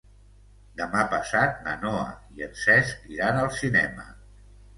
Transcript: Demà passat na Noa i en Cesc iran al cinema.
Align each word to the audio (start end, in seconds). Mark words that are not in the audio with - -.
Demà 0.79 1.03
passat 1.11 1.59
na 1.67 1.75
Noa 1.83 2.07
i 2.41 2.47
en 2.47 2.57
Cesc 2.63 3.05
iran 3.19 3.39
al 3.45 3.53
cinema. 3.61 4.09